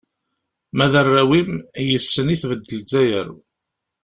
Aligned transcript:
Ma 0.75 0.85
d 0.91 0.93
arraw-im, 1.01 1.51
yis-sen 1.87 2.33
i 2.33 2.35
tbedd 2.41 2.65
Lezzayer. 2.77 3.29